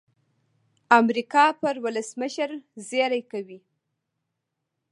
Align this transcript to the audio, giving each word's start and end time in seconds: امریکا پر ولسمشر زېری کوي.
امریکا 0.99 1.43
پر 1.61 1.75
ولسمشر 1.83 2.49
زېری 2.87 3.21
کوي. 3.31 3.59